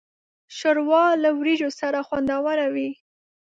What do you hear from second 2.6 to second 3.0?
وي.